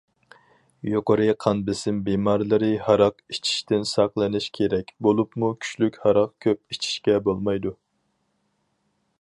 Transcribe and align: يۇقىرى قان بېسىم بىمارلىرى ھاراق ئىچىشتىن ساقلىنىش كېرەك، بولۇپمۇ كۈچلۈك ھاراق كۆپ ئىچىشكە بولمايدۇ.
يۇقىرى 0.91 1.25
قان 1.43 1.59
بېسىم 1.67 1.99
بىمارلىرى 2.07 2.69
ھاراق 2.87 3.21
ئىچىشتىن 3.35 3.85
ساقلىنىش 3.91 4.49
كېرەك، 4.61 4.91
بولۇپمۇ 5.09 5.53
كۈچلۈك 5.67 6.03
ھاراق 6.07 6.35
كۆپ 6.47 6.77
ئىچىشكە 6.77 7.23
بولمايدۇ. 7.29 7.77